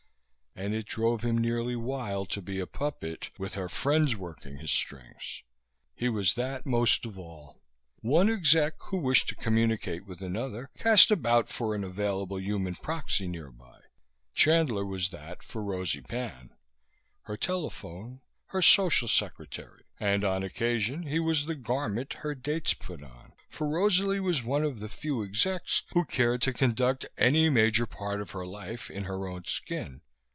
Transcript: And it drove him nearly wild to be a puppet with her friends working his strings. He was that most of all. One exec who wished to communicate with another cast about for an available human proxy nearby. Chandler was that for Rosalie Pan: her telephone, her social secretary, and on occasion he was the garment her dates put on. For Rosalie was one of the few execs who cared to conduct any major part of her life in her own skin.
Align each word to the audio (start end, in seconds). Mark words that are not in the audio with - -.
And 0.53 0.75
it 0.75 0.85
drove 0.85 1.23
him 1.23 1.37
nearly 1.37 1.77
wild 1.77 2.29
to 2.31 2.41
be 2.41 2.59
a 2.59 2.67
puppet 2.67 3.31
with 3.39 3.53
her 3.53 3.69
friends 3.69 4.17
working 4.17 4.57
his 4.57 4.69
strings. 4.69 5.43
He 5.95 6.09
was 6.09 6.35
that 6.35 6.65
most 6.65 7.05
of 7.05 7.17
all. 7.17 7.61
One 8.01 8.29
exec 8.29 8.75
who 8.77 8.97
wished 8.97 9.29
to 9.29 9.35
communicate 9.35 10.05
with 10.05 10.21
another 10.21 10.69
cast 10.77 11.09
about 11.09 11.47
for 11.47 11.73
an 11.73 11.85
available 11.85 12.37
human 12.37 12.75
proxy 12.75 13.29
nearby. 13.29 13.79
Chandler 14.35 14.85
was 14.85 15.09
that 15.11 15.41
for 15.41 15.63
Rosalie 15.63 16.03
Pan: 16.03 16.49
her 17.23 17.37
telephone, 17.37 18.19
her 18.47 18.61
social 18.61 19.07
secretary, 19.07 19.85
and 20.01 20.25
on 20.25 20.43
occasion 20.43 21.03
he 21.03 21.19
was 21.21 21.45
the 21.45 21.55
garment 21.55 22.11
her 22.19 22.35
dates 22.35 22.73
put 22.73 23.01
on. 23.01 23.31
For 23.49 23.69
Rosalie 23.69 24.19
was 24.19 24.43
one 24.43 24.65
of 24.65 24.81
the 24.81 24.89
few 24.89 25.23
execs 25.23 25.83
who 25.93 26.03
cared 26.03 26.41
to 26.41 26.51
conduct 26.53 27.05
any 27.17 27.49
major 27.49 27.85
part 27.85 28.19
of 28.19 28.31
her 28.31 28.45
life 28.45 28.91
in 28.91 29.05
her 29.05 29.25
own 29.29 29.45
skin. 29.45 30.01